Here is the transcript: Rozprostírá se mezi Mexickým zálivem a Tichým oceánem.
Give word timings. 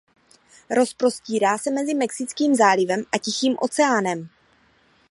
Rozprostírá 0.69 1.57
se 1.57 1.71
mezi 1.71 1.93
Mexickým 1.93 2.55
zálivem 2.55 3.03
a 3.11 3.17
Tichým 3.17 3.55
oceánem. 3.61 4.29